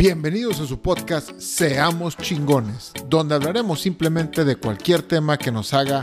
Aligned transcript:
Bienvenidos 0.00 0.58
a 0.60 0.66
su 0.66 0.80
podcast 0.80 1.38
Seamos 1.38 2.16
chingones, 2.16 2.90
donde 3.06 3.34
hablaremos 3.34 3.82
simplemente 3.82 4.46
de 4.46 4.56
cualquier 4.56 5.02
tema 5.02 5.36
que 5.36 5.52
nos 5.52 5.74
haga 5.74 6.00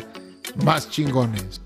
más 0.63 0.87
chingones. 0.91 1.59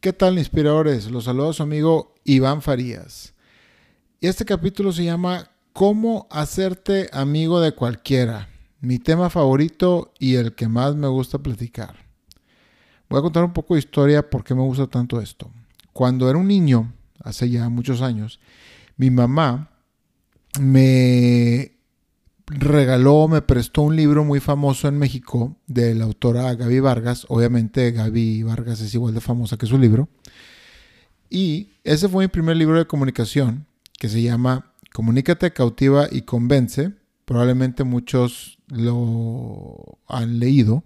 ¿Qué 0.00 0.12
tal 0.12 0.40
inspiradores? 0.40 1.08
Los 1.08 1.26
saludo 1.26 1.50
a 1.50 1.52
su 1.52 1.62
amigo 1.62 2.16
Iván 2.24 2.62
Farías. 2.62 3.34
Y 4.18 4.26
este 4.26 4.44
capítulo 4.44 4.90
se 4.90 5.04
llama 5.04 5.52
¿Cómo 5.72 6.26
hacerte 6.32 7.08
amigo 7.12 7.60
de 7.60 7.76
cualquiera? 7.76 8.48
Mi 8.80 8.98
tema 8.98 9.30
favorito 9.30 10.12
y 10.18 10.34
el 10.34 10.56
que 10.56 10.66
más 10.66 10.96
me 10.96 11.06
gusta 11.06 11.38
platicar. 11.38 11.94
Voy 13.08 13.20
a 13.20 13.22
contar 13.22 13.44
un 13.44 13.52
poco 13.52 13.74
de 13.74 13.80
historia 13.80 14.28
por 14.28 14.42
qué 14.42 14.52
me 14.52 14.62
gusta 14.62 14.88
tanto 14.88 15.20
esto. 15.20 15.48
Cuando 15.92 16.28
era 16.28 16.38
un 16.38 16.48
niño, 16.48 16.92
hace 17.22 17.50
ya 17.50 17.68
muchos 17.68 18.02
años, 18.02 18.40
mi 18.96 19.10
mamá 19.10 19.70
me 20.58 21.72
regaló, 22.46 23.28
me 23.28 23.42
prestó 23.42 23.82
un 23.82 23.96
libro 23.96 24.24
muy 24.24 24.40
famoso 24.40 24.88
en 24.88 24.98
México 24.98 25.56
de 25.66 25.94
la 25.94 26.04
autora 26.04 26.54
Gaby 26.54 26.80
Vargas. 26.80 27.26
Obviamente 27.28 27.92
Gaby 27.92 28.42
Vargas 28.42 28.80
es 28.80 28.94
igual 28.94 29.14
de 29.14 29.20
famosa 29.20 29.56
que 29.56 29.66
su 29.66 29.78
libro. 29.78 30.08
Y 31.28 31.68
ese 31.84 32.08
fue 32.08 32.24
mi 32.24 32.28
primer 32.28 32.56
libro 32.56 32.76
de 32.76 32.86
comunicación 32.86 33.66
que 33.98 34.08
se 34.08 34.20
llama 34.20 34.72
Comunícate, 34.92 35.52
cautiva 35.52 36.08
y 36.10 36.22
convence. 36.22 36.92
Probablemente 37.24 37.84
muchos 37.84 38.58
lo 38.66 39.98
han 40.08 40.40
leído. 40.40 40.82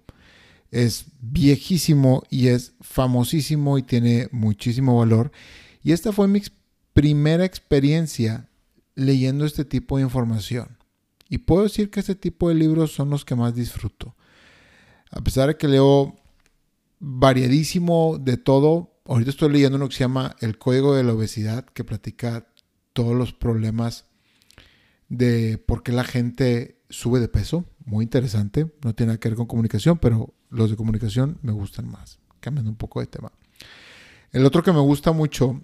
Es 0.71 1.05
viejísimo 1.21 2.23
y 2.29 2.47
es 2.47 2.73
famosísimo 2.81 3.77
y 3.77 3.83
tiene 3.83 4.27
muchísimo 4.31 4.97
valor. 4.97 5.31
Y 5.83 5.91
esta 5.91 6.11
fue 6.11 6.27
mi 6.27 6.41
primera 6.93 7.45
experiencia 7.45 8.49
leyendo 8.95 9.45
este 9.45 9.65
tipo 9.65 9.97
de 9.97 10.03
información. 10.03 10.77
Y 11.29 11.39
puedo 11.39 11.63
decir 11.63 11.89
que 11.89 11.99
este 11.99 12.15
tipo 12.15 12.49
de 12.49 12.55
libros 12.55 12.93
son 12.93 13.09
los 13.09 13.25
que 13.25 13.35
más 13.35 13.55
disfruto. 13.55 14.15
A 15.11 15.21
pesar 15.21 15.47
de 15.47 15.57
que 15.57 15.67
leo 15.67 16.15
variadísimo 16.99 18.17
de 18.19 18.37
todo, 18.37 18.93
ahorita 19.05 19.31
estoy 19.31 19.51
leyendo 19.51 19.77
uno 19.77 19.89
que 19.89 19.95
se 19.95 20.03
llama 20.03 20.35
El 20.39 20.57
Código 20.57 20.95
de 20.95 21.03
la 21.03 21.13
Obesidad, 21.13 21.65
que 21.65 21.83
platica 21.83 22.47
todos 22.93 23.15
los 23.15 23.33
problemas 23.33 24.05
de 25.09 25.57
por 25.57 25.83
qué 25.83 25.91
la 25.91 26.03
gente 26.03 26.79
sube 26.89 27.19
de 27.19 27.27
peso. 27.27 27.65
Muy 27.85 28.03
interesante. 28.03 28.71
No 28.83 28.93
tiene 28.95 29.09
nada 29.09 29.19
que 29.19 29.29
ver 29.29 29.37
con 29.37 29.47
comunicación, 29.47 29.97
pero 29.97 30.33
los 30.49 30.69
de 30.69 30.75
comunicación 30.75 31.37
me 31.41 31.51
gustan 31.51 31.89
más. 31.89 32.19
Cambiando 32.39 32.69
un 32.69 32.77
poco 32.77 32.99
de 32.99 33.07
tema. 33.07 33.31
El 34.31 34.45
otro 34.45 34.63
que 34.63 34.71
me 34.71 34.79
gusta 34.79 35.11
mucho, 35.11 35.61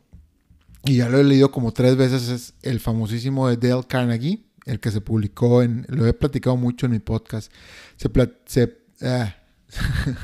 y 0.85 0.97
ya 0.97 1.09
lo 1.09 1.19
he 1.19 1.23
leído 1.23 1.51
como 1.51 1.73
tres 1.73 1.95
veces, 1.95 2.29
es 2.29 2.53
el 2.61 2.79
famosísimo 2.79 3.47
de 3.47 3.57
Dale 3.57 3.85
Carnegie 3.87 4.45
el 4.65 4.79
que 4.79 4.91
se 4.91 5.01
publicó 5.01 5.63
en, 5.63 5.85
lo 5.89 6.07
he 6.07 6.13
platicado 6.13 6.55
mucho 6.55 6.85
en 6.85 6.93
mi 6.93 6.99
podcast, 6.99 7.51
se, 7.97 8.09
se, 8.45 8.77
ah, 9.01 9.35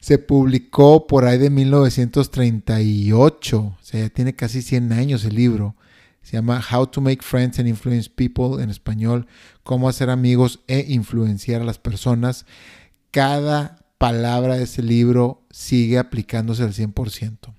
se 0.00 0.18
publicó 0.18 1.06
por 1.06 1.24
ahí 1.24 1.38
de 1.38 1.50
1938, 1.50 3.58
o 3.58 3.78
sea, 3.80 4.00
ya 4.00 4.08
tiene 4.10 4.34
casi 4.34 4.62
100 4.62 4.92
años 4.92 5.24
el 5.24 5.34
libro. 5.34 5.76
Se 6.22 6.38
llama 6.38 6.64
How 6.72 6.86
to 6.86 7.02
Make 7.02 7.22
Friends 7.22 7.58
and 7.58 7.68
Influence 7.68 8.08
People 8.08 8.62
en 8.62 8.70
español, 8.70 9.26
cómo 9.62 9.90
hacer 9.90 10.08
amigos 10.08 10.60
e 10.68 10.86
influenciar 10.88 11.60
a 11.60 11.66
las 11.66 11.78
personas. 11.78 12.46
Cada 13.14 13.78
palabra 13.96 14.56
de 14.56 14.64
ese 14.64 14.82
libro 14.82 15.46
sigue 15.50 15.98
aplicándose 15.98 16.64
al 16.64 16.72
100%. 16.72 17.54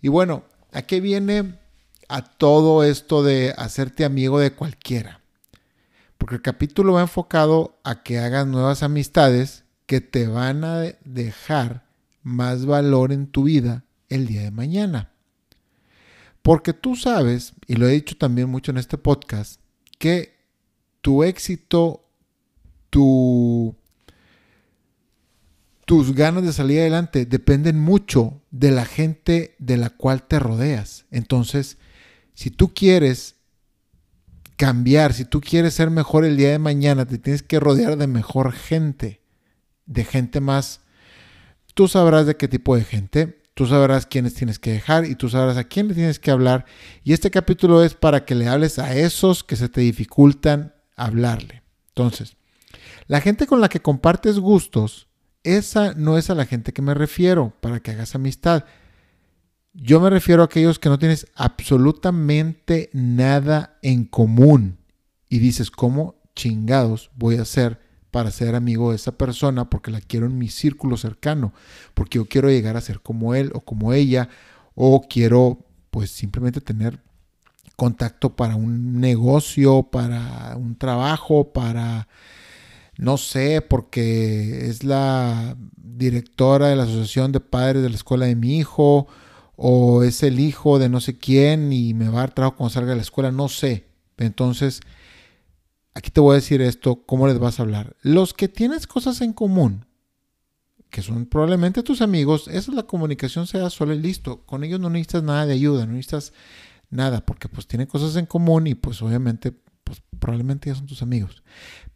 Y 0.00 0.08
bueno, 0.08 0.44
¿a 0.72 0.80
qué 0.80 1.02
viene 1.02 1.60
a 2.12 2.20
todo 2.20 2.84
esto 2.84 3.22
de 3.22 3.54
hacerte 3.56 4.04
amigo 4.04 4.38
de 4.38 4.52
cualquiera. 4.52 5.22
Porque 6.18 6.34
el 6.34 6.42
capítulo 6.42 6.92
va 6.92 7.00
enfocado 7.00 7.80
a 7.84 8.02
que 8.02 8.18
hagas 8.18 8.46
nuevas 8.46 8.82
amistades 8.82 9.64
que 9.86 10.02
te 10.02 10.26
van 10.26 10.62
a 10.62 10.82
dejar 11.06 11.86
más 12.22 12.66
valor 12.66 13.12
en 13.12 13.28
tu 13.28 13.44
vida 13.44 13.86
el 14.10 14.26
día 14.26 14.42
de 14.42 14.50
mañana. 14.50 15.10
Porque 16.42 16.74
tú 16.74 16.96
sabes, 16.96 17.54
y 17.66 17.76
lo 17.76 17.88
he 17.88 17.92
dicho 17.92 18.18
también 18.18 18.50
mucho 18.50 18.72
en 18.72 18.76
este 18.76 18.98
podcast, 18.98 19.58
que 19.98 20.36
tu 21.00 21.22
éxito, 21.24 22.04
tu, 22.90 23.74
tus 25.84 26.14
ganas 26.14 26.44
de 26.44 26.52
salir 26.52 26.80
adelante 26.80 27.26
dependen 27.26 27.78
mucho 27.78 28.40
de 28.50 28.70
la 28.70 28.84
gente 28.84 29.56
de 29.58 29.76
la 29.76 29.90
cual 29.90 30.22
te 30.22 30.38
rodeas. 30.38 31.06
Entonces, 31.10 31.78
si 32.34 32.50
tú 32.50 32.72
quieres 32.72 33.36
cambiar, 34.56 35.12
si 35.12 35.24
tú 35.24 35.40
quieres 35.40 35.74
ser 35.74 35.90
mejor 35.90 36.24
el 36.24 36.36
día 36.36 36.50
de 36.50 36.58
mañana, 36.58 37.04
te 37.04 37.18
tienes 37.18 37.42
que 37.42 37.58
rodear 37.58 37.96
de 37.96 38.06
mejor 38.06 38.52
gente, 38.52 39.20
de 39.86 40.04
gente 40.04 40.40
más... 40.40 40.80
Tú 41.74 41.88
sabrás 41.88 42.26
de 42.26 42.36
qué 42.36 42.48
tipo 42.48 42.76
de 42.76 42.84
gente, 42.84 43.42
tú 43.54 43.66
sabrás 43.66 44.06
quiénes 44.06 44.34
tienes 44.34 44.58
que 44.58 44.72
dejar 44.72 45.06
y 45.06 45.14
tú 45.14 45.30
sabrás 45.30 45.56
a 45.56 45.64
quién 45.64 45.88
le 45.88 45.94
tienes 45.94 46.18
que 46.18 46.30
hablar. 46.30 46.66
Y 47.02 47.14
este 47.14 47.30
capítulo 47.30 47.82
es 47.82 47.94
para 47.94 48.26
que 48.26 48.34
le 48.34 48.46
hables 48.46 48.78
a 48.78 48.94
esos 48.94 49.42
que 49.42 49.56
se 49.56 49.70
te 49.70 49.80
dificultan 49.80 50.74
hablarle. 50.96 51.62
Entonces, 51.88 52.36
la 53.06 53.20
gente 53.20 53.46
con 53.46 53.60
la 53.60 53.70
que 53.70 53.80
compartes 53.80 54.38
gustos, 54.38 55.08
esa 55.44 55.94
no 55.94 56.18
es 56.18 56.30
a 56.30 56.34
la 56.34 56.46
gente 56.46 56.72
que 56.72 56.82
me 56.82 56.94
refiero 56.94 57.52
para 57.60 57.80
que 57.80 57.90
hagas 57.90 58.14
amistad. 58.14 58.64
Yo 59.74 60.00
me 60.00 60.10
refiero 60.10 60.42
a 60.42 60.46
aquellos 60.46 60.78
que 60.78 60.88
no 60.88 60.98
tienes 60.98 61.26
absolutamente 61.34 62.90
nada 62.92 63.78
en 63.82 64.04
común 64.04 64.78
y 65.28 65.38
dices, 65.38 65.70
¿cómo 65.70 66.16
chingados 66.34 67.10
voy 67.16 67.36
a 67.36 67.42
hacer 67.42 67.80
para 68.10 68.30
ser 68.30 68.54
amigo 68.54 68.90
de 68.90 68.96
esa 68.96 69.12
persona? 69.12 69.70
Porque 69.70 69.90
la 69.90 70.00
quiero 70.00 70.26
en 70.26 70.36
mi 70.36 70.48
círculo 70.48 70.96
cercano, 70.96 71.54
porque 71.94 72.18
yo 72.18 72.26
quiero 72.26 72.50
llegar 72.50 72.76
a 72.76 72.82
ser 72.82 73.00
como 73.00 73.34
él 73.34 73.50
o 73.54 73.60
como 73.60 73.94
ella, 73.94 74.28
o 74.74 75.00
quiero 75.08 75.66
pues 75.90 76.10
simplemente 76.10 76.60
tener 76.60 77.00
contacto 77.76 78.36
para 78.36 78.56
un 78.56 79.00
negocio, 79.00 79.84
para 79.84 80.56
un 80.56 80.76
trabajo, 80.76 81.52
para, 81.52 82.08
no 82.98 83.16
sé, 83.16 83.62
porque 83.62 84.68
es 84.68 84.84
la 84.84 85.56
directora 85.76 86.68
de 86.68 86.76
la 86.76 86.84
Asociación 86.84 87.32
de 87.32 87.40
Padres 87.40 87.82
de 87.82 87.88
la 87.88 87.96
Escuela 87.96 88.26
de 88.26 88.36
mi 88.36 88.58
hijo, 88.58 89.08
o 89.56 90.02
es 90.02 90.22
el 90.22 90.40
hijo 90.40 90.78
de 90.78 90.88
no 90.88 91.00
sé 91.00 91.18
quién 91.18 91.72
y 91.72 91.94
me 91.94 92.08
va 92.08 92.18
a 92.18 92.20
dar 92.22 92.34
trabajo 92.34 92.56
cuando 92.56 92.74
salga 92.74 92.90
de 92.90 92.96
la 92.96 93.02
escuela, 93.02 93.30
no 93.30 93.48
sé. 93.48 93.86
Entonces, 94.18 94.80
aquí 95.94 96.10
te 96.10 96.20
voy 96.20 96.32
a 96.32 96.40
decir 96.40 96.60
esto, 96.60 97.04
¿cómo 97.06 97.26
les 97.26 97.38
vas 97.38 97.58
a 97.58 97.62
hablar? 97.62 97.96
Los 98.02 98.34
que 98.34 98.48
tienes 98.48 98.86
cosas 98.86 99.20
en 99.20 99.32
común, 99.32 99.86
que 100.90 101.02
son 101.02 101.26
probablemente 101.26 101.82
tus 101.82 102.02
amigos, 102.02 102.48
esa 102.48 102.70
es 102.70 102.76
la 102.76 102.82
comunicación 102.82 103.46
sea 103.46 103.70
sola 103.70 103.94
y 103.94 104.00
listo. 104.00 104.44
Con 104.44 104.64
ellos 104.64 104.80
no 104.80 104.90
necesitas 104.90 105.22
nada 105.22 105.46
de 105.46 105.54
ayuda, 105.54 105.86
no 105.86 105.92
necesitas 105.92 106.32
nada, 106.90 107.24
porque 107.24 107.48
pues 107.48 107.66
tienen 107.66 107.86
cosas 107.86 108.16
en 108.16 108.26
común 108.26 108.66
y 108.66 108.74
pues 108.74 109.00
obviamente, 109.00 109.52
pues 109.84 110.02
probablemente 110.18 110.68
ya 110.68 110.74
son 110.74 110.86
tus 110.86 111.02
amigos. 111.02 111.42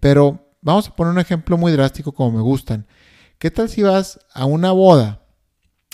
Pero 0.01 0.46
vamos 0.67 0.89
a 0.89 0.97
poner 0.97 1.13
un 1.13 1.21
ejemplo 1.21 1.57
muy 1.57 1.71
drástico 1.71 2.11
como 2.13 2.37
me 2.37 2.43
gustan. 2.43 2.87
¿Qué 3.39 3.53
tal 3.53 3.69
si 3.69 3.83
vas 3.83 4.19
a 4.35 4.47
una 4.47 4.73
boda 4.73 5.23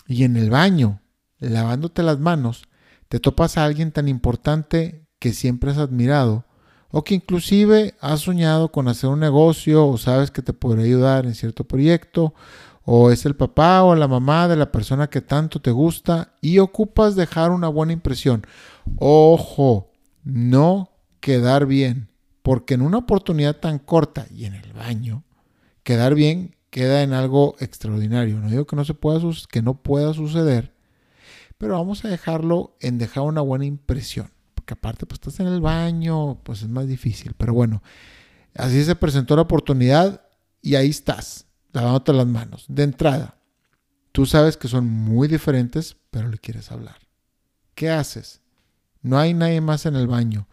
y 0.08 0.24
en 0.24 0.36
el 0.36 0.48
baño 0.48 1.02
lavándote 1.38 2.02
las 2.02 2.18
manos, 2.18 2.62
te 3.08 3.20
topas 3.20 3.58
a 3.58 3.64
alguien 3.64 3.92
tan 3.92 4.08
importante 4.08 5.06
que 5.18 5.34
siempre 5.34 5.70
has 5.70 5.78
admirado, 5.78 6.46
o 6.90 7.04
que 7.04 7.14
inclusive 7.14 7.94
has 8.00 8.20
soñado 8.20 8.72
con 8.72 8.88
hacer 8.88 9.10
un 9.10 9.20
negocio 9.20 9.86
o 9.86 9.98
sabes 9.98 10.30
que 10.30 10.40
te 10.40 10.52
podría 10.52 10.86
ayudar 10.86 11.26
en 11.26 11.34
cierto 11.34 11.64
proyecto, 11.64 12.34
o 12.84 13.10
es 13.10 13.26
el 13.26 13.36
papá 13.36 13.82
o 13.82 13.94
la 13.94 14.08
mamá 14.08 14.48
de 14.48 14.56
la 14.56 14.72
persona 14.72 15.10
que 15.10 15.20
tanto 15.20 15.60
te 15.60 15.70
gusta 15.70 16.34
y 16.40 16.58
ocupas 16.58 17.14
dejar 17.14 17.50
una 17.50 17.68
buena 17.68 17.92
impresión. 17.92 18.46
Ojo, 18.96 19.92
no 20.24 20.90
quedar 21.20 21.66
bien, 21.66 22.08
porque 22.42 22.74
en 22.74 22.82
una 22.82 22.98
oportunidad 22.98 23.56
tan 23.56 23.78
corta 23.78 24.26
y 24.30 24.44
en 24.44 24.54
el 24.54 24.72
baño, 24.72 25.24
quedar 25.82 26.14
bien 26.14 26.56
queda 26.72 27.02
en 27.02 27.12
algo 27.12 27.54
extraordinario. 27.60 28.40
No 28.40 28.48
digo 28.48 28.66
que 28.66 28.76
no 28.76 28.84
se 28.84 28.94
pueda 28.94 29.20
que 29.50 29.60
no 29.62 29.82
pueda 29.82 30.14
suceder, 30.14 30.74
pero 31.58 31.74
vamos 31.74 32.04
a 32.04 32.08
dejarlo 32.08 32.76
en 32.80 32.98
dejar 32.98 33.24
una 33.24 33.42
buena 33.42 33.66
impresión. 33.66 34.30
Porque 34.54 34.72
aparte, 34.72 35.04
pues 35.04 35.20
estás 35.20 35.38
en 35.40 35.48
el 35.48 35.60
baño, 35.60 36.40
pues 36.42 36.62
es 36.62 36.68
más 36.68 36.88
difícil. 36.88 37.34
Pero 37.36 37.52
bueno, 37.52 37.82
así 38.54 38.82
se 38.84 38.96
presentó 38.96 39.36
la 39.36 39.42
oportunidad 39.42 40.22
y 40.62 40.76
ahí 40.76 40.88
estás, 40.88 41.46
lavándote 41.72 42.14
las 42.14 42.26
manos. 42.26 42.64
De 42.68 42.84
entrada, 42.84 43.36
tú 44.12 44.24
sabes 44.24 44.56
que 44.56 44.66
son 44.66 44.86
muy 44.88 45.28
diferentes, 45.28 45.98
pero 46.10 46.28
le 46.28 46.38
quieres 46.38 46.72
hablar. 46.72 46.96
¿Qué 47.74 47.90
haces? 47.90 48.40
No 49.02 49.18
hay 49.18 49.34
nadie 49.34 49.60
más 49.60 49.84
en 49.84 49.96
el 49.96 50.06
baño. 50.06 50.48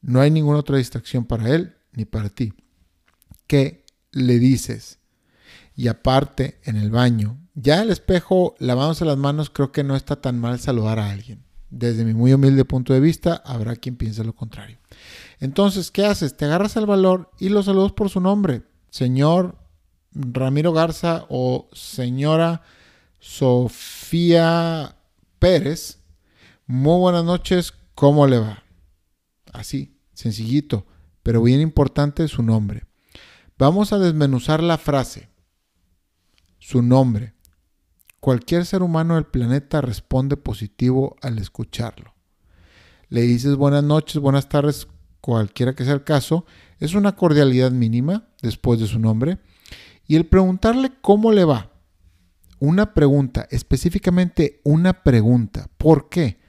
No 0.00 0.20
hay 0.20 0.30
ninguna 0.30 0.58
otra 0.58 0.78
distracción 0.78 1.24
para 1.24 1.48
él 1.54 1.74
ni 1.92 2.04
para 2.04 2.28
ti. 2.28 2.52
¿Qué 3.46 3.84
le 4.12 4.38
dices? 4.38 4.98
Y 5.74 5.88
aparte, 5.88 6.60
en 6.64 6.76
el 6.76 6.90
baño, 6.90 7.38
ya 7.54 7.82
el 7.82 7.90
espejo, 7.90 8.54
lavándose 8.58 9.04
las 9.04 9.16
manos, 9.16 9.50
creo 9.50 9.72
que 9.72 9.84
no 9.84 9.96
está 9.96 10.20
tan 10.20 10.40
mal 10.40 10.58
saludar 10.60 10.98
a 10.98 11.10
alguien. 11.10 11.44
Desde 11.70 12.04
mi 12.04 12.14
muy 12.14 12.32
humilde 12.32 12.64
punto 12.64 12.94
de 12.94 13.00
vista, 13.00 13.42
habrá 13.44 13.76
quien 13.76 13.96
piense 13.96 14.24
lo 14.24 14.34
contrario. 14.34 14.78
Entonces, 15.40 15.90
¿qué 15.90 16.06
haces? 16.06 16.36
Te 16.36 16.46
agarras 16.46 16.76
el 16.76 16.86
valor 16.86 17.30
y 17.38 17.48
lo 17.50 17.62
saludas 17.62 17.92
por 17.92 18.10
su 18.10 18.20
nombre. 18.20 18.62
Señor 18.90 19.56
Ramiro 20.12 20.72
Garza 20.72 21.26
o 21.28 21.68
señora 21.72 22.62
Sofía 23.20 24.96
Pérez. 25.38 25.98
Muy 26.66 26.98
buenas 26.98 27.24
noches, 27.24 27.74
¿cómo 27.94 28.26
le 28.26 28.38
va? 28.38 28.62
Así, 29.52 29.98
sencillito, 30.12 30.86
pero 31.22 31.42
bien 31.42 31.60
importante 31.60 32.26
su 32.28 32.42
nombre. 32.42 32.86
Vamos 33.58 33.92
a 33.92 33.98
desmenuzar 33.98 34.62
la 34.62 34.78
frase. 34.78 35.28
Su 36.58 36.82
nombre. 36.82 37.34
Cualquier 38.20 38.66
ser 38.66 38.82
humano 38.82 39.14
del 39.14 39.26
planeta 39.26 39.80
responde 39.80 40.36
positivo 40.36 41.16
al 41.22 41.38
escucharlo. 41.38 42.14
Le 43.08 43.22
dices 43.22 43.56
buenas 43.56 43.84
noches, 43.84 44.20
buenas 44.20 44.48
tardes, 44.48 44.86
cualquiera 45.20 45.74
que 45.74 45.84
sea 45.84 45.94
el 45.94 46.04
caso, 46.04 46.44
es 46.78 46.94
una 46.94 47.16
cordialidad 47.16 47.70
mínima 47.70 48.28
después 48.42 48.80
de 48.80 48.86
su 48.86 48.98
nombre. 48.98 49.38
Y 50.06 50.16
el 50.16 50.26
preguntarle 50.26 50.92
cómo 51.00 51.32
le 51.32 51.44
va, 51.44 51.70
una 52.60 52.92
pregunta, 52.94 53.46
específicamente 53.50 54.60
una 54.64 55.02
pregunta, 55.02 55.68
¿por 55.78 56.08
qué? 56.08 56.40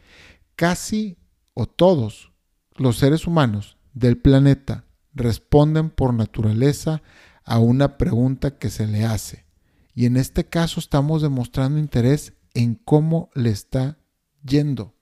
Casi 0.56 1.18
o 1.54 1.66
todos 1.66 2.32
los 2.80 2.98
seres 2.98 3.28
humanos 3.28 3.78
del 3.94 4.18
planeta 4.18 4.86
responden 5.14 5.90
por 5.90 6.14
naturaleza 6.14 7.02
a 7.44 7.60
una 7.60 7.98
pregunta 7.98 8.58
que 8.58 8.70
se 8.70 8.88
le 8.88 9.06
hace. 9.06 9.46
Y 9.94 10.06
en 10.06 10.18
este 10.18 10.46
caso 10.46 10.80
estamos 10.80 11.22
demostrando 11.22 11.80
interés 11.80 12.34
en 12.54 12.76
cómo 12.76 13.30
le 13.34 13.50
está 13.50 13.98
yendo. 14.44 14.94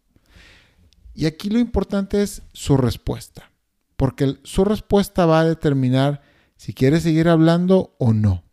Y 1.13 1.25
aquí 1.25 1.49
lo 1.49 1.59
importante 1.59 2.21
es 2.21 2.43
su 2.53 2.77
respuesta, 2.77 3.51
porque 3.95 4.37
su 4.43 4.63
respuesta 4.63 5.25
va 5.25 5.41
a 5.41 5.45
determinar 5.45 6.21
si 6.55 6.73
quiere 6.73 6.99
seguir 6.99 7.29
hablando 7.29 7.95
o 7.99 8.13
no. 8.13 8.43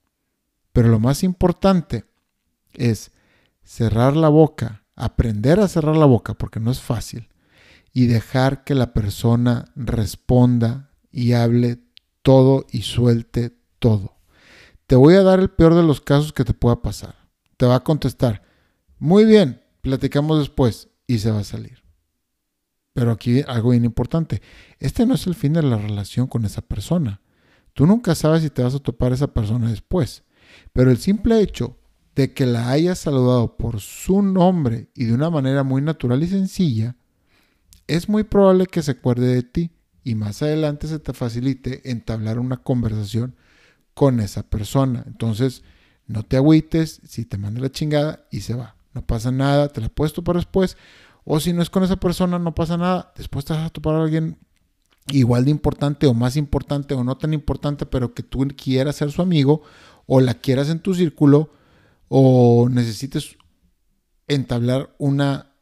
Pero 0.73 0.89
lo 0.89 0.99
más 0.99 1.23
importante 1.23 2.05
es 2.73 3.13
cerrar 3.63 4.17
la 4.17 4.29
boca, 4.29 4.85
aprender 4.97 5.61
a 5.61 5.69
cerrar 5.69 5.97
la 5.97 6.07
boca, 6.07 6.35
porque 6.35 6.61
no 6.61 6.71
es 6.71 6.81
fácil, 6.81 7.29
y 7.95 8.07
dejar 8.07 8.65
que 8.65 8.75
la 8.75 8.93
persona 8.93 9.67
responda 9.77 10.91
y 11.11 11.33
hable 11.33 11.79
todo 12.23 12.67
y 12.71 12.83
suelte 12.83 13.57
todo. 13.79 14.17
Te 14.87 14.97
voy 14.97 15.15
a 15.15 15.23
dar 15.23 15.39
el 15.39 15.49
peor 15.49 15.75
de 15.75 15.85
los 15.85 16.01
casos 16.01 16.33
que 16.33 16.45
te 16.45 16.53
pueda 16.53 16.83
pasar. 16.83 17.15
Te 17.57 17.65
va 17.65 17.77
a 17.77 17.85
contestar, 17.85 18.43
muy 18.99 19.25
bien, 19.25 19.63
platicamos 19.81 20.41
después 20.41 20.89
y 21.07 21.19
se 21.19 21.31
va 21.31 21.39
a 21.39 21.45
salir. 21.45 21.85
Pero 22.93 23.13
aquí 23.13 23.43
algo 23.47 23.71
bien 23.71 23.85
importante, 23.85 24.43
este 24.81 25.07
no 25.07 25.15
es 25.15 25.27
el 25.29 25.37
fin 25.37 25.53
de 25.53 25.63
la 25.63 25.79
relación 25.79 26.27
con 26.27 26.45
esa 26.45 26.63
persona. 26.63 27.21
Tú 27.75 27.87
nunca 27.87 28.15
sabes 28.15 28.43
si 28.43 28.51
te 28.51 28.63
vas 28.63 28.75
a 28.75 28.81
topar 28.81 29.13
a 29.13 29.17
esa 29.17 29.33
persona 29.33 29.71
después. 29.71 30.25
Pero 30.73 30.91
el 30.91 30.99
simple 30.99 31.41
hecho 31.41 31.79
de 32.15 32.33
que 32.33 32.47
la 32.47 32.71
hayas 32.71 32.99
saludado 32.99 33.57
por 33.57 33.81
su 33.81 34.23
nombre 34.23 34.91
y 34.95 35.05
de 35.05 35.15
una 35.15 35.31
manera 35.31 35.63
muy 35.63 35.83
natural 35.83 36.23
y 36.23 36.29
sencilla, 36.29 36.97
es 37.87 38.09
muy 38.09 38.25
probable 38.25 38.67
que 38.67 38.83
se 38.83 38.93
acuerde 38.93 39.35
de 39.35 39.43
ti 39.43 39.71
y 40.03 40.15
más 40.15 40.43
adelante 40.43 40.87
se 40.87 40.99
te 40.99 41.13
facilite 41.13 41.91
entablar 41.91 42.39
una 42.39 42.59
conversación 42.59 43.37
con 43.95 44.21
esa 44.21 44.43
persona. 44.43 45.05
Entonces, 45.07 45.63
no 46.07 46.23
te 46.23 46.37
agüites 46.37 47.01
si 47.07 47.25
te 47.25 47.39
manda 47.39 47.61
la 47.61 47.71
chingada 47.71 48.27
y 48.31 48.41
se 48.41 48.55
va. 48.55 48.77
No 48.93 49.07
pasa 49.07 49.31
nada, 49.31 49.69
te 49.69 49.81
la 49.81 49.89
puedes 49.89 50.13
topar 50.13 50.37
después. 50.37 50.77
O 51.25 51.41
si 51.41 51.53
no 51.53 51.63
es 51.63 51.71
con 51.71 51.83
esa 51.83 51.97
persona, 51.97 52.39
no 52.39 52.55
pasa 52.55 52.77
nada. 52.77 53.13
Después 53.17 53.45
te 53.45 53.55
vas 53.55 53.67
a 53.67 53.71
topar 53.71 53.95
a 53.95 54.03
alguien 54.03 54.39
igual 55.09 55.45
de 55.45 55.51
importante 55.51 56.07
o 56.07 56.15
más 56.15 56.37
importante 56.37 56.95
o 56.95 57.05
no 57.05 57.17
tan 57.17 57.33
importante, 57.33 57.87
pero 57.87 58.15
que 58.15 58.23
tú 58.23 58.47
quieras 58.57 58.97
ser 58.97 59.11
su 59.11 59.23
amigo 59.23 59.63
o 60.07 60.21
la 60.21 60.35
quieras 60.35 60.69
en 60.69 60.81
tu 60.81 60.95
círculo 60.95 61.51
o 62.09 62.69
necesites 62.71 63.37
entablar 64.29 64.95
una, 64.99 65.54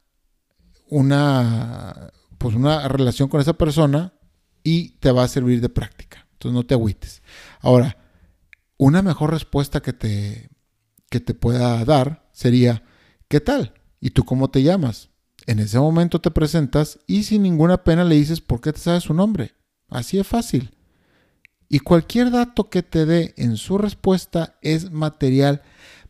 una, 0.93 2.13
pues 2.37 2.55
una 2.55 2.87
relación 2.87 3.31
con 3.31 3.41
esa 3.41 3.55
persona 3.55 4.13
y 4.63 4.91
te 4.99 5.11
va 5.11 5.25
a 5.25 5.29
servir 5.29 5.63
de 5.63 5.71
práctica. 5.71 6.27
Entonces 6.35 6.55
no 6.55 6.67
te 6.67 6.75
agüites. 6.75 7.23
Ahora, 7.61 7.97
una 8.77 9.01
mejor 9.01 9.31
respuesta 9.31 9.81
que 9.81 9.95
te, 9.95 10.51
que 11.09 11.21
te 11.21 11.33
pueda 11.33 11.83
dar 11.87 12.29
sería, 12.33 12.83
¿qué 13.29 13.41
tal? 13.41 13.73
¿Y 14.01 14.11
tú 14.11 14.25
cómo 14.25 14.51
te 14.51 14.63
llamas? 14.63 15.09
En 15.47 15.61
ese 15.61 15.79
momento 15.79 16.21
te 16.21 16.31
presentas 16.31 16.99
y 17.07 17.23
sin 17.23 17.43
ninguna 17.43 17.85
pena 17.85 18.05
le 18.05 18.17
dices 18.17 18.43
por 18.43 18.61
qué 18.61 18.75
te 18.75 18.81
sabes 18.81 19.05
su 19.05 19.15
nombre. 19.15 19.55
Así 19.89 20.19
es 20.19 20.27
fácil. 20.27 20.77
Y 21.71 21.79
cualquier 21.79 22.31
dato 22.31 22.69
que 22.69 22.83
te 22.83 23.07
dé 23.07 23.33
en 23.39 23.57
su 23.57 23.79
respuesta 23.79 24.59
es 24.61 24.91
material 24.91 25.63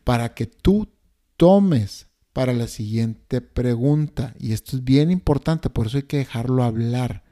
para 0.03 0.33
que 0.33 0.45
tú 0.45 0.89
tomes 1.37 2.07
para 2.33 2.53
la 2.53 2.67
siguiente 2.67 3.41
pregunta. 3.41 4.35
Y 4.39 4.53
esto 4.53 4.75
es 4.75 4.83
bien 4.83 5.11
importante, 5.11 5.69
por 5.69 5.87
eso 5.87 5.97
hay 5.97 6.03
que 6.03 6.17
dejarlo 6.17 6.63
hablar. 6.63 7.23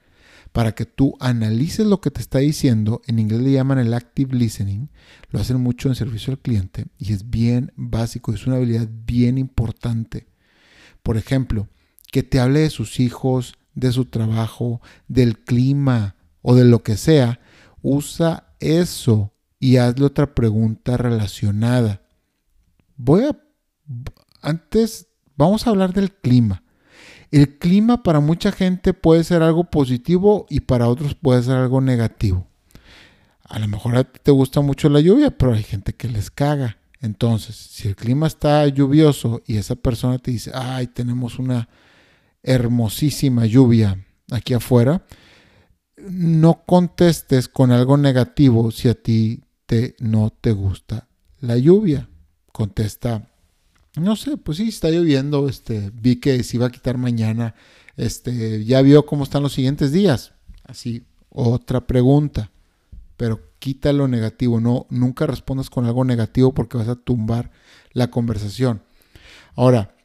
Para 0.51 0.73
que 0.73 0.85
tú 0.85 1.15
analices 1.19 1.85
lo 1.85 2.01
que 2.01 2.11
te 2.11 2.21
está 2.21 2.39
diciendo, 2.39 3.01
en 3.07 3.19
inglés 3.19 3.41
le 3.41 3.53
llaman 3.53 3.79
el 3.79 3.93
active 3.93 4.35
listening, 4.35 4.89
lo 5.29 5.39
hacen 5.39 5.61
mucho 5.61 5.87
en 5.87 5.95
servicio 5.95 6.33
al 6.33 6.39
cliente 6.39 6.87
y 6.97 7.13
es 7.13 7.29
bien 7.29 7.71
básico, 7.77 8.33
es 8.33 8.45
una 8.47 8.57
habilidad 8.57 8.89
bien 9.05 9.37
importante. 9.37 10.27
Por 11.03 11.15
ejemplo, 11.15 11.69
que 12.11 12.23
te 12.23 12.39
hable 12.39 12.59
de 12.59 12.69
sus 12.69 12.99
hijos, 12.99 13.55
de 13.75 13.93
su 13.93 14.05
trabajo, 14.05 14.81
del 15.07 15.39
clima 15.39 16.17
o 16.41 16.53
de 16.53 16.65
lo 16.65 16.83
que 16.83 16.97
sea, 16.97 17.39
Usa 17.81 18.53
eso 18.59 19.33
y 19.59 19.77
hazle 19.77 20.05
otra 20.05 20.35
pregunta 20.35 20.97
relacionada. 20.97 22.01
Voy 22.95 23.23
a... 23.23 23.37
Antes, 24.41 25.07
vamos 25.35 25.65
a 25.65 25.69
hablar 25.69 25.93
del 25.93 26.11
clima. 26.11 26.63
El 27.31 27.57
clima 27.57 28.03
para 28.03 28.19
mucha 28.19 28.51
gente 28.51 28.93
puede 28.93 29.23
ser 29.23 29.41
algo 29.41 29.65
positivo 29.65 30.45
y 30.49 30.61
para 30.61 30.89
otros 30.89 31.15
puede 31.15 31.41
ser 31.43 31.55
algo 31.55 31.79
negativo. 31.79 32.47
A 33.43 33.59
lo 33.59 33.67
mejor 33.67 33.95
a 33.95 34.03
ti 34.03 34.19
te 34.21 34.31
gusta 34.31 34.61
mucho 34.61 34.89
la 34.89 34.99
lluvia, 34.99 35.31
pero 35.31 35.53
hay 35.53 35.63
gente 35.63 35.93
que 35.93 36.07
les 36.07 36.29
caga. 36.29 36.77
Entonces, 36.99 37.55
si 37.55 37.87
el 37.87 37.95
clima 37.95 38.27
está 38.27 38.67
lluvioso 38.67 39.41
y 39.45 39.57
esa 39.57 39.75
persona 39.75 40.19
te 40.19 40.31
dice, 40.31 40.51
ay, 40.53 40.87
tenemos 40.87 41.39
una 41.39 41.67
hermosísima 42.43 43.45
lluvia 43.45 44.05
aquí 44.29 44.53
afuera, 44.53 45.05
no 45.97 46.63
contestes 46.65 47.47
con 47.47 47.71
algo 47.71 47.97
negativo 47.97 48.71
si 48.71 48.89
a 48.89 48.93
ti 48.93 49.43
te, 49.65 49.95
no 49.99 50.31
te 50.31 50.51
gusta 50.51 51.07
la 51.39 51.57
lluvia. 51.57 52.09
Contesta, 52.51 53.30
no 53.95 54.15
sé, 54.15 54.37
pues 54.37 54.57
sí, 54.57 54.69
está 54.69 54.89
lloviendo, 54.89 55.49
este, 55.49 55.91
vi 55.93 56.17
que 56.17 56.43
se 56.43 56.57
iba 56.57 56.67
a 56.67 56.71
quitar 56.71 56.97
mañana, 56.97 57.55
este, 57.97 58.63
ya 58.63 58.81
vio 58.81 59.05
cómo 59.05 59.23
están 59.23 59.43
los 59.43 59.53
siguientes 59.53 59.91
días. 59.91 60.33
Así, 60.63 61.05
otra 61.29 61.85
pregunta, 61.87 62.51
pero 63.17 63.51
quita 63.59 63.91
lo 63.93 64.07
negativo, 64.07 64.59
no, 64.59 64.87
nunca 64.89 65.27
respondas 65.27 65.69
con 65.69 65.85
algo 65.85 66.05
negativo 66.05 66.53
porque 66.53 66.77
vas 66.77 66.87
a 66.87 66.95
tumbar 66.95 67.51
la 67.91 68.09
conversación. 68.09 68.81
Ahora, 69.55 69.95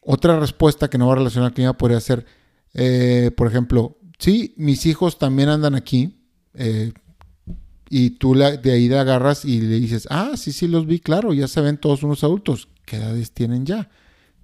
otra 0.00 0.38
respuesta 0.40 0.90
que 0.90 0.98
no 0.98 1.06
va 1.06 1.14
a 1.14 1.16
relacionar 1.16 1.48
al 1.48 1.54
clima 1.54 1.78
podría 1.78 2.00
ser, 2.00 2.26
eh, 2.74 3.30
por 3.36 3.46
ejemplo, 3.46 3.98
sí, 4.18 4.54
mis 4.56 4.84
hijos 4.86 5.18
también 5.18 5.48
andan 5.48 5.74
aquí. 5.74 6.18
Eh, 6.54 6.92
y 7.88 8.10
tú 8.10 8.34
de 8.34 8.72
ahí 8.72 8.88
te 8.88 8.98
agarras 8.98 9.44
y 9.44 9.60
le 9.60 9.78
dices, 9.78 10.08
ah, 10.10 10.32
sí, 10.36 10.50
sí, 10.50 10.66
los 10.66 10.86
vi, 10.86 10.98
claro, 10.98 11.34
ya 11.34 11.46
se 11.46 11.60
ven 11.60 11.76
todos 11.76 12.02
unos 12.02 12.24
adultos. 12.24 12.68
¿Qué 12.84 12.96
edades 12.96 13.32
tienen 13.32 13.66
ya? 13.66 13.88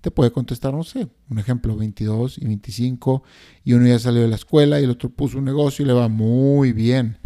Te 0.00 0.10
puede 0.10 0.30
contestar, 0.30 0.72
no 0.72 0.84
sé, 0.84 1.08
un 1.28 1.38
ejemplo, 1.38 1.76
22 1.76 2.38
y 2.38 2.46
25, 2.46 3.22
y 3.64 3.72
uno 3.72 3.86
ya 3.86 3.98
salió 3.98 4.22
de 4.22 4.28
la 4.28 4.36
escuela 4.36 4.80
y 4.80 4.84
el 4.84 4.90
otro 4.90 5.10
puso 5.10 5.38
un 5.38 5.44
negocio 5.44 5.84
y 5.84 5.88
le 5.88 5.92
va 5.92 6.08
muy 6.08 6.72
bien. 6.72 7.18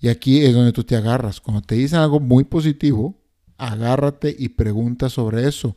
Y 0.00 0.08
aquí 0.08 0.42
es 0.42 0.54
donde 0.54 0.72
tú 0.72 0.84
te 0.84 0.96
agarras. 0.96 1.40
Cuando 1.40 1.62
te 1.62 1.74
dicen 1.74 1.98
algo 1.98 2.20
muy 2.20 2.44
positivo, 2.44 3.18
agárrate 3.56 4.34
y 4.38 4.50
pregunta 4.50 5.08
sobre 5.08 5.48
eso 5.48 5.76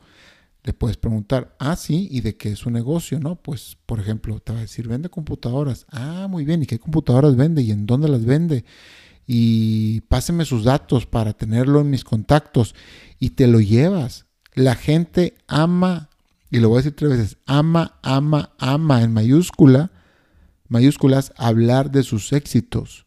le 0.68 0.74
puedes 0.74 0.98
preguntar, 0.98 1.56
ah, 1.60 1.78
sí, 1.78 2.10
¿y 2.12 2.20
de 2.20 2.36
qué 2.36 2.52
es 2.52 2.60
su 2.60 2.70
negocio? 2.70 3.22
No, 3.22 3.38
pues, 3.38 3.78
por 3.86 4.02
ejemplo, 4.02 4.38
te 4.42 4.52
va 4.52 4.60
a 4.60 4.64
decir, 4.64 4.86
vende 4.86 5.08
computadoras. 5.08 5.86
Ah, 5.90 6.28
muy 6.30 6.44
bien, 6.44 6.62
¿y 6.62 6.66
qué 6.66 6.78
computadoras 6.78 7.38
vende? 7.38 7.62
¿Y 7.62 7.72
en 7.72 7.86
dónde 7.86 8.10
las 8.10 8.26
vende? 8.26 8.66
Y 9.26 10.02
páseme 10.02 10.44
sus 10.44 10.66
datos 10.66 11.06
para 11.06 11.32
tenerlo 11.32 11.80
en 11.80 11.90
mis 11.90 12.04
contactos. 12.04 12.76
Y 13.18 13.30
te 13.30 13.48
lo 13.48 13.62
llevas. 13.62 14.26
La 14.58 14.74
gente 14.74 15.36
ama, 15.46 16.10
y 16.50 16.58
lo 16.58 16.70
voy 16.70 16.78
a 16.78 16.80
decir 16.80 16.96
tres 16.96 17.12
veces, 17.12 17.38
ama, 17.46 18.00
ama, 18.02 18.56
ama 18.58 19.04
en 19.04 19.14
mayúscula, 19.14 19.92
mayúsculas, 20.68 21.32
hablar 21.38 21.92
de 21.92 22.02
sus 22.02 22.34
éxitos. 22.34 23.06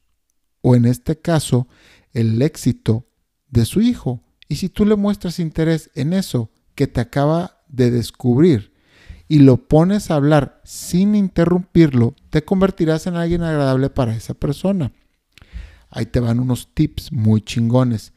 O 0.62 0.76
en 0.76 0.84
este 0.84 1.18
caso, 1.18 1.66
el 2.12 2.40
éxito 2.40 3.08
de 3.48 3.64
su 3.64 3.80
hijo 3.80 4.22
Y 4.48 4.56
si 4.56 4.68
tú 4.68 4.86
le 4.86 4.94
muestras 4.94 5.40
interés 5.40 5.90
en 5.96 6.12
eso 6.12 6.52
que 6.76 6.86
te 6.86 7.00
acaba 7.00 7.64
de 7.66 7.90
descubrir 7.90 8.72
y 9.26 9.40
lo 9.40 9.66
pones 9.66 10.12
a 10.12 10.14
hablar 10.14 10.60
sin 10.62 11.16
interrumpirlo, 11.16 12.14
te 12.30 12.44
convertirás 12.44 13.08
en 13.08 13.16
alguien 13.16 13.42
agradable 13.42 13.90
para 13.90 14.14
esa 14.14 14.34
persona. 14.34 14.92
Ahí 15.88 16.06
te 16.06 16.20
van 16.20 16.38
unos 16.38 16.72
tips 16.74 17.10
muy 17.10 17.42
chingones. 17.42 18.12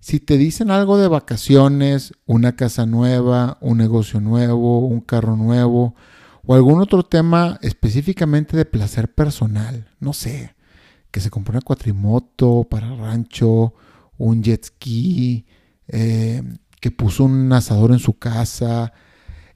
Si 0.00 0.20
te 0.20 0.38
dicen 0.38 0.70
algo 0.70 0.96
de 0.96 1.08
vacaciones, 1.08 2.12
una 2.24 2.54
casa 2.54 2.86
nueva, 2.86 3.58
un 3.60 3.78
negocio 3.78 4.20
nuevo, 4.20 4.86
un 4.86 5.00
carro 5.00 5.36
nuevo 5.36 5.94
o 6.46 6.54
algún 6.54 6.80
otro 6.80 7.02
tema 7.02 7.58
específicamente 7.62 8.56
de 8.56 8.64
placer 8.64 9.12
personal, 9.12 9.90
no 10.00 10.12
sé, 10.12 10.54
que 11.10 11.20
se 11.20 11.30
compró 11.30 11.52
una 11.52 11.60
cuatrimoto 11.60 12.64
para 12.64 12.94
rancho, 12.94 13.74
un 14.16 14.42
jet 14.42 14.64
ski, 14.64 15.46
eh, 15.88 16.42
que 16.80 16.90
puso 16.90 17.24
un 17.24 17.52
asador 17.52 17.90
en 17.92 17.98
su 17.98 18.18
casa. 18.18 18.92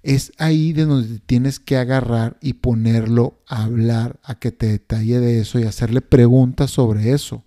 Es 0.03 0.33
ahí 0.39 0.73
de 0.73 0.85
donde 0.85 1.21
tienes 1.21 1.61
que 1.61 1.77
agarrar 1.77 2.37
y 2.41 2.55
ponerlo 2.55 3.41
a 3.47 3.63
hablar, 3.63 4.19
a 4.25 4.35
que 4.35 4.51
te 4.51 4.67
detalle 4.67 5.21
de 5.21 5.41
eso 5.41 5.61
y 5.61 5.65
hacerle 5.65 6.01
preguntas 6.01 6.73
sobre 6.73 7.13
eso. 7.13 7.45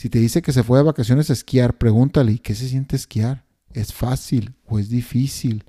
Si 0.00 0.08
te 0.08 0.18
dice 0.18 0.40
que 0.40 0.54
se 0.54 0.62
fue 0.62 0.78
de 0.78 0.84
vacaciones 0.84 1.28
a 1.28 1.34
esquiar, 1.34 1.76
pregúntale, 1.76 2.32
¿y 2.32 2.38
qué 2.38 2.54
se 2.54 2.66
siente 2.70 2.96
esquiar? 2.96 3.44
¿Es 3.74 3.92
fácil 3.92 4.54
o 4.64 4.78
es 4.78 4.88
difícil? 4.88 5.66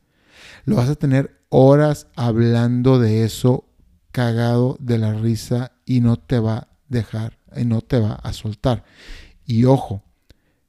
Lo 0.63 0.77
vas 0.77 0.87
a 0.87 0.95
tener 0.95 1.43
horas 1.49 2.07
hablando 2.15 2.97
de 2.97 3.25
eso, 3.25 3.67
cagado 4.13 4.77
de 4.79 4.99
la 4.99 5.15
risa 5.15 5.73
y 5.85 5.99
no 5.99 6.15
te 6.15 6.39
va 6.39 6.55
a 6.55 6.67
dejar, 6.87 7.39
y 7.57 7.65
no 7.65 7.81
te 7.81 7.99
va 7.99 8.13
a 8.13 8.31
soltar. 8.31 8.85
Y 9.45 9.65
ojo, 9.65 10.01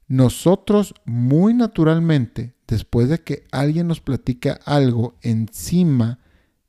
nosotros 0.09 0.93
muy 1.05 1.53
naturalmente, 1.53 2.57
después 2.67 3.07
de 3.07 3.19
que 3.21 3.45
alguien 3.53 3.87
nos 3.87 4.01
platica 4.01 4.59
algo 4.65 5.15
encima, 5.21 6.19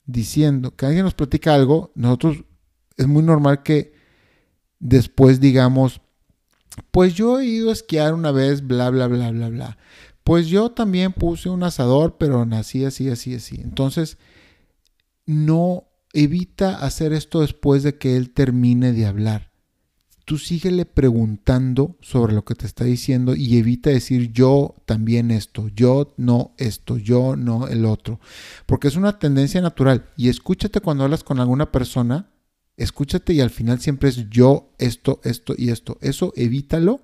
diciendo 0.06 0.76
que 0.76 0.86
alguien 0.86 1.06
nos 1.06 1.14
platica 1.14 1.56
algo, 1.56 1.90
nosotros 1.96 2.44
es 2.96 3.08
muy 3.08 3.24
normal 3.24 3.64
que 3.64 3.94
después 4.78 5.40
digamos, 5.40 6.00
pues 6.90 7.14
yo 7.14 7.40
he 7.40 7.46
ido 7.46 7.70
a 7.70 7.72
esquiar 7.72 8.14
una 8.14 8.32
vez, 8.32 8.66
bla, 8.66 8.90
bla, 8.90 9.06
bla, 9.06 9.30
bla, 9.30 9.48
bla. 9.48 9.78
Pues 10.22 10.46
yo 10.48 10.70
también 10.70 11.12
puse 11.12 11.50
un 11.50 11.62
asador, 11.62 12.16
pero 12.18 12.46
nací 12.46 12.84
así, 12.84 13.08
así, 13.08 13.34
así. 13.34 13.60
Entonces, 13.60 14.18
no 15.26 15.84
evita 16.12 16.78
hacer 16.78 17.12
esto 17.12 17.40
después 17.40 17.82
de 17.82 17.98
que 17.98 18.16
él 18.16 18.30
termine 18.30 18.92
de 18.92 19.06
hablar 19.06 19.54
tú 20.24 20.38
síguele 20.38 20.86
preguntando 20.86 21.96
sobre 22.00 22.32
lo 22.34 22.44
que 22.44 22.54
te 22.54 22.66
está 22.66 22.84
diciendo 22.84 23.34
y 23.34 23.56
evita 23.58 23.90
decir 23.90 24.32
yo 24.32 24.74
también 24.86 25.30
esto, 25.30 25.68
yo 25.68 26.14
no 26.16 26.54
esto, 26.56 26.96
yo 26.96 27.36
no 27.36 27.68
el 27.68 27.84
otro, 27.84 28.20
porque 28.66 28.88
es 28.88 28.96
una 28.96 29.18
tendencia 29.18 29.60
natural. 29.60 30.06
Y 30.16 30.28
escúchate 30.28 30.80
cuando 30.80 31.04
hablas 31.04 31.24
con 31.24 31.40
alguna 31.40 31.70
persona, 31.70 32.30
escúchate 32.76 33.32
y 33.32 33.40
al 33.40 33.50
final 33.50 33.80
siempre 33.80 34.08
es 34.08 34.28
yo 34.30 34.72
esto, 34.78 35.20
esto 35.24 35.54
y 35.56 35.70
esto. 35.70 35.98
Eso 36.00 36.32
evítalo. 36.36 37.02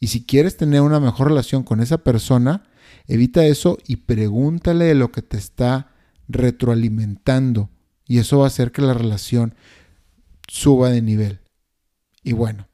Y 0.00 0.08
si 0.08 0.24
quieres 0.24 0.56
tener 0.56 0.80
una 0.82 1.00
mejor 1.00 1.28
relación 1.28 1.62
con 1.62 1.80
esa 1.80 1.98
persona, 1.98 2.64
evita 3.06 3.44
eso 3.44 3.78
y 3.86 3.96
pregúntale 3.96 4.86
de 4.86 4.94
lo 4.94 5.10
que 5.10 5.22
te 5.22 5.36
está 5.36 5.92
retroalimentando. 6.28 7.70
Y 8.06 8.18
eso 8.18 8.38
va 8.38 8.44
a 8.44 8.48
hacer 8.48 8.72
que 8.72 8.82
la 8.82 8.94
relación 8.94 9.54
suba 10.46 10.90
de 10.90 11.02
nivel. 11.02 11.40
Y 12.22 12.32
bueno, 12.32 12.68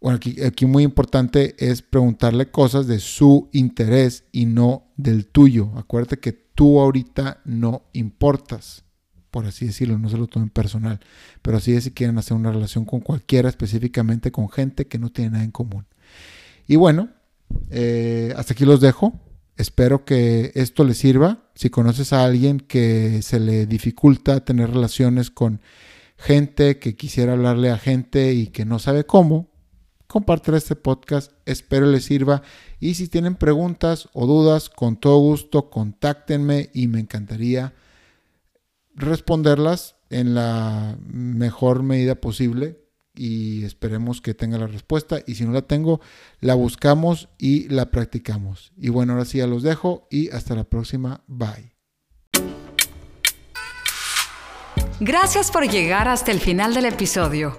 bueno 0.00 0.16
aquí, 0.16 0.42
aquí 0.42 0.66
muy 0.66 0.82
importante 0.82 1.54
es 1.58 1.82
preguntarle 1.82 2.50
cosas 2.50 2.86
de 2.86 3.00
su 3.00 3.48
interés 3.52 4.24
y 4.32 4.46
no 4.46 4.92
del 4.96 5.26
tuyo. 5.26 5.72
Acuérdate 5.76 6.18
que 6.18 6.32
tú 6.32 6.80
ahorita 6.80 7.40
no 7.44 7.84
importas, 7.92 8.84
por 9.32 9.46
así 9.46 9.66
decirlo, 9.66 9.98
no 9.98 10.10
se 10.10 10.18
lo 10.18 10.26
tomen 10.26 10.50
personal, 10.50 11.00
pero 11.40 11.56
así 11.56 11.72
es 11.72 11.84
si 11.84 11.90
quieren 11.90 12.18
hacer 12.18 12.36
una 12.36 12.52
relación 12.52 12.84
con 12.84 13.00
cualquiera, 13.00 13.48
específicamente 13.48 14.30
con 14.30 14.50
gente 14.50 14.86
que 14.86 14.98
no 14.98 15.10
tiene 15.10 15.30
nada 15.30 15.44
en 15.44 15.50
común. 15.50 15.86
Y 16.68 16.76
bueno, 16.76 17.08
eh, 17.70 18.34
hasta 18.36 18.52
aquí 18.52 18.66
los 18.66 18.82
dejo. 18.82 19.18
Espero 19.56 20.04
que 20.04 20.52
esto 20.54 20.84
les 20.84 20.98
sirva. 20.98 21.44
Si 21.54 21.70
conoces 21.70 22.12
a 22.12 22.24
alguien 22.24 22.60
que 22.60 23.22
se 23.22 23.40
le 23.40 23.64
dificulta 23.64 24.44
tener 24.44 24.70
relaciones 24.70 25.30
con 25.30 25.62
gente 26.18 26.78
que 26.78 26.94
quisiera 26.94 27.32
hablarle 27.32 27.70
a 27.70 27.78
gente 27.78 28.34
y 28.34 28.48
que 28.48 28.66
no 28.66 28.78
sabe 28.78 29.04
cómo, 29.04 29.48
compartir 30.08 30.52
este 30.52 30.76
podcast. 30.76 31.32
Espero 31.46 31.86
les 31.86 32.04
sirva. 32.04 32.42
Y 32.80 32.94
si 32.94 33.08
tienen 33.08 33.36
preguntas 33.36 34.10
o 34.12 34.26
dudas, 34.26 34.68
con 34.68 34.96
todo 34.96 35.18
gusto, 35.20 35.70
contáctenme 35.70 36.68
y 36.74 36.86
me 36.88 37.00
encantaría 37.00 37.72
responderlas 38.94 39.96
en 40.10 40.34
la 40.34 40.96
mejor 41.06 41.82
medida 41.82 42.16
posible. 42.16 42.78
Y 43.14 43.64
esperemos 43.64 44.22
que 44.22 44.32
tenga 44.32 44.56
la 44.56 44.66
respuesta. 44.66 45.20
Y 45.26 45.34
si 45.34 45.44
no 45.44 45.52
la 45.52 45.62
tengo, 45.62 46.00
la 46.40 46.54
buscamos 46.54 47.28
y 47.36 47.68
la 47.68 47.90
practicamos. 47.90 48.72
Y 48.76 48.88
bueno, 48.88 49.12
ahora 49.12 49.26
sí 49.26 49.38
ya 49.38 49.46
los 49.46 49.62
dejo 49.62 50.08
y 50.10 50.30
hasta 50.30 50.54
la 50.54 50.64
próxima. 50.64 51.22
Bye. 51.26 51.72
Gracias 55.00 55.50
por 55.50 55.68
llegar 55.68 56.08
hasta 56.08 56.30
el 56.30 56.40
final 56.40 56.74
del 56.74 56.86
episodio. 56.86 57.58